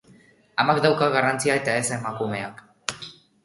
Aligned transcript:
Amak 0.63 0.79
dauka 0.85 1.11
garrantzia 1.17 1.59
eta 1.63 1.77
ez 1.85 1.87
emakumeak. 2.01 2.69